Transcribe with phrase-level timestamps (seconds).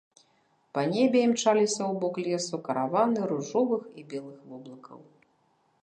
[0.77, 4.99] Па небе імчаліся ў бок лесу караваны ружовых і белых воблакаў.